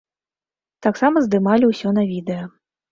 [0.85, 2.53] Таксама здымалі ўсё на відэа.